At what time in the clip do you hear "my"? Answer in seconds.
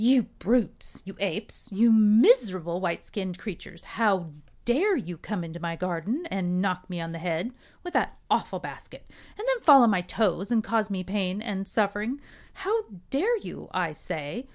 5.59-5.75, 9.91-10.01